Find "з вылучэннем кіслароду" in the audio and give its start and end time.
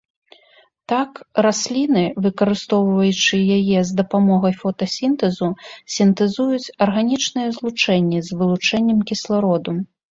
8.31-9.71